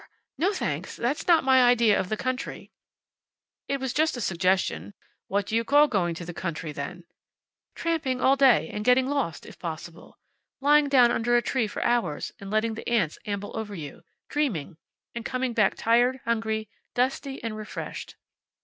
[0.35, 0.95] No, thanks.
[0.95, 2.71] That's not my idea of the country."
[3.67, 4.95] "It was just a suggestion.
[5.27, 7.03] What do you call going to the country, then?"
[7.75, 10.17] "Tramping all day, and getting lost, if possible.
[10.59, 14.01] Lying down under a tree for hours, and letting the ants amble over you.
[14.27, 14.77] Dreaming.
[15.13, 18.15] And coming back tired, hungry, dusty, and refreshed."